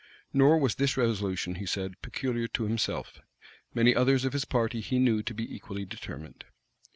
Nor 0.33 0.57
was 0.57 0.73
this 0.73 0.97
resolution, 0.97 1.53
he 1.61 1.67
said, 1.67 2.01
peculiar 2.01 2.47
to 2.47 2.63
himself: 2.63 3.19
many 3.75 3.95
others 3.95 4.25
of 4.25 4.33
his 4.33 4.45
party 4.45 4.81
he 4.81 4.97
knew 4.97 5.21
to 5.21 5.33
be 5.35 5.53
equally 5.55 5.85
determined. 5.85 6.43